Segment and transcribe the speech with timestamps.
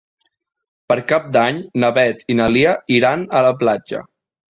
[0.91, 4.01] Per Cap d'Any na Beth i na Lia iran a la platja.